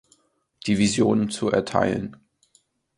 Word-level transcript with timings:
Division 0.65 1.29
zu 1.29 1.51
erteilen. 1.51 2.17